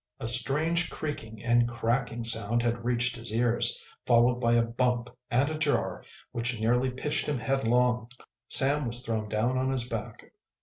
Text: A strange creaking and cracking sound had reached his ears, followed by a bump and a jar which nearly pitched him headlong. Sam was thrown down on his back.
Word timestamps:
A 0.19 0.25
strange 0.25 0.89
creaking 0.89 1.43
and 1.43 1.69
cracking 1.69 2.23
sound 2.23 2.63
had 2.63 2.83
reached 2.83 3.15
his 3.17 3.31
ears, 3.31 3.79
followed 4.03 4.39
by 4.41 4.53
a 4.55 4.63
bump 4.63 5.11
and 5.29 5.47
a 5.51 5.55
jar 5.55 6.03
which 6.31 6.59
nearly 6.59 6.89
pitched 6.89 7.27
him 7.27 7.37
headlong. 7.37 8.09
Sam 8.47 8.87
was 8.87 9.05
thrown 9.05 9.29
down 9.29 9.59
on 9.59 9.69
his 9.69 9.87
back. 9.87 10.33